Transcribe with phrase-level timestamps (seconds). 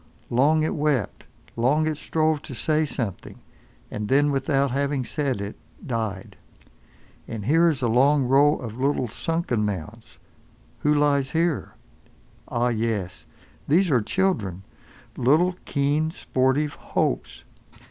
[0.31, 1.25] Long it wept,
[1.55, 3.37] long it strove to say something,
[3.91, 6.37] and then without having said it—died.
[7.27, 10.17] And here is a long row of little sunken mounds.
[10.79, 11.75] Who lies here?
[12.47, 12.69] Ah!
[12.69, 13.27] yes.
[13.67, 14.63] These are children.
[15.17, 17.43] Little, keen, sportive Hopes.